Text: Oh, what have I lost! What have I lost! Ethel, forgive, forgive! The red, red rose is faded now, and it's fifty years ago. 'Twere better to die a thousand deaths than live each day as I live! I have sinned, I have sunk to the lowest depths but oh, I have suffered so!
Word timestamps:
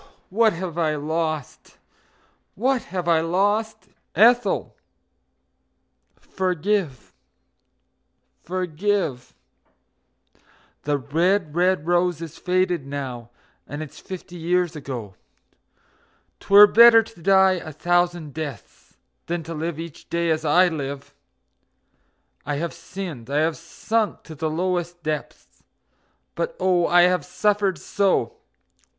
Oh, 0.03 0.11
what 0.31 0.53
have 0.53 0.79
I 0.79 0.95
lost! 0.95 1.77
What 2.55 2.85
have 2.85 3.07
I 3.07 3.21
lost! 3.21 3.87
Ethel, 4.15 4.75
forgive, 6.19 7.13
forgive! 8.41 9.35
The 10.85 10.97
red, 10.97 11.53
red 11.55 11.85
rose 11.85 12.19
is 12.19 12.39
faded 12.39 12.83
now, 12.87 13.29
and 13.67 13.83
it's 13.83 13.99
fifty 13.99 14.37
years 14.37 14.75
ago. 14.75 15.13
'Twere 16.39 16.65
better 16.65 17.03
to 17.03 17.21
die 17.21 17.59
a 17.63 17.71
thousand 17.71 18.33
deaths 18.33 18.97
than 19.27 19.43
live 19.43 19.77
each 19.79 20.09
day 20.09 20.31
as 20.31 20.43
I 20.43 20.67
live! 20.67 21.13
I 22.43 22.55
have 22.55 22.73
sinned, 22.73 23.29
I 23.29 23.37
have 23.41 23.55
sunk 23.55 24.23
to 24.23 24.33
the 24.33 24.49
lowest 24.49 25.03
depths 25.03 25.61
but 26.33 26.55
oh, 26.59 26.87
I 26.87 27.03
have 27.03 27.23
suffered 27.23 27.77
so! 27.77 28.37